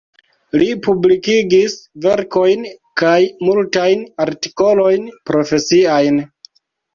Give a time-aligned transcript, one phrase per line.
[0.59, 2.63] Li publikigis verkojn
[3.01, 3.19] kaj
[3.49, 6.19] multajn artikolojn profesiajn.